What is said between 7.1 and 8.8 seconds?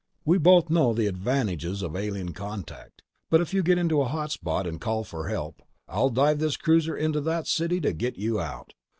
that city to get you out!"